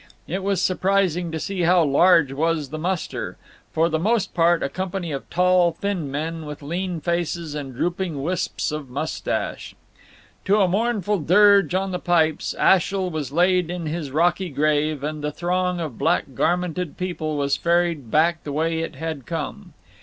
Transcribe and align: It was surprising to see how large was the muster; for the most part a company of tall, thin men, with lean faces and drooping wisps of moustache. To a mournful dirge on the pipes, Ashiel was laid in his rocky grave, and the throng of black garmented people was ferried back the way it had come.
It 0.27 0.41
was 0.41 0.59
surprising 0.63 1.31
to 1.31 1.39
see 1.39 1.61
how 1.61 1.83
large 1.83 2.33
was 2.33 2.69
the 2.69 2.79
muster; 2.79 3.37
for 3.71 3.87
the 3.87 3.99
most 3.99 4.33
part 4.33 4.63
a 4.63 4.67
company 4.67 5.11
of 5.11 5.29
tall, 5.29 5.73
thin 5.73 6.09
men, 6.09 6.47
with 6.47 6.63
lean 6.63 6.99
faces 7.01 7.53
and 7.53 7.75
drooping 7.75 8.23
wisps 8.23 8.71
of 8.71 8.89
moustache. 8.89 9.75
To 10.45 10.59
a 10.59 10.67
mournful 10.67 11.19
dirge 11.19 11.75
on 11.75 11.91
the 11.91 11.99
pipes, 11.99 12.55
Ashiel 12.57 13.11
was 13.11 13.31
laid 13.31 13.69
in 13.69 13.85
his 13.85 14.09
rocky 14.09 14.49
grave, 14.49 15.03
and 15.03 15.23
the 15.23 15.31
throng 15.31 15.79
of 15.79 15.99
black 15.99 16.33
garmented 16.33 16.97
people 16.97 17.37
was 17.37 17.55
ferried 17.55 18.09
back 18.09 18.43
the 18.43 18.51
way 18.51 18.79
it 18.79 18.95
had 18.95 19.27
come. 19.27 19.73